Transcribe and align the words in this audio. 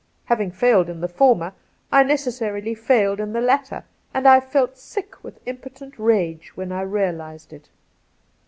Having 0.25 0.49
failed 0.53 0.89
in 0.89 0.99
the 0.99 1.07
former, 1.07 1.53
I 1.91 2.01
necessarily 2.01 2.73
failed 2.73 3.19
in 3.19 3.33
the 3.33 3.39
latter, 3.39 3.83
and 4.15 4.27
I 4.27 4.39
felt 4.39 4.75
sick 4.79 5.23
with 5.23 5.39
impotent 5.45 5.99
rage 5.99 6.57
when 6.57 6.71
I 6.71 6.81
realized 6.81 7.53
it. 7.53 7.69